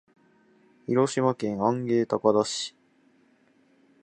[0.87, 2.75] 広島県安芸高田市